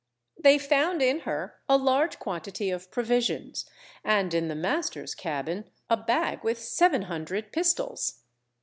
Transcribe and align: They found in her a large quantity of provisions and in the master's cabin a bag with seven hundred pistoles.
They 0.35 0.57
found 0.57 1.03
in 1.03 1.19
her 1.29 1.59
a 1.69 1.77
large 1.77 2.17
quantity 2.17 2.71
of 2.71 2.89
provisions 2.89 3.69
and 4.03 4.33
in 4.33 4.47
the 4.47 4.55
master's 4.55 5.13
cabin 5.13 5.69
a 5.91 5.95
bag 5.97 6.43
with 6.43 6.57
seven 6.57 7.03
hundred 7.03 7.53
pistoles. 7.53 8.23